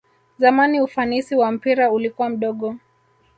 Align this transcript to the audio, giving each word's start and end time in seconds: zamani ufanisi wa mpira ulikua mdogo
zamani 0.37 0.81
ufanisi 0.81 1.35
wa 1.35 1.51
mpira 1.51 1.91
ulikua 1.91 2.29
mdogo 2.29 2.75